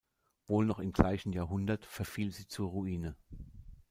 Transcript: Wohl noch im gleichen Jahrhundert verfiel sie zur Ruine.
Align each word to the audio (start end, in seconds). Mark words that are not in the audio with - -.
Wohl 0.47 0.65
noch 0.65 0.79
im 0.79 0.93
gleichen 0.93 1.31
Jahrhundert 1.31 1.85
verfiel 1.85 2.31
sie 2.31 2.47
zur 2.47 2.69
Ruine. 2.71 3.15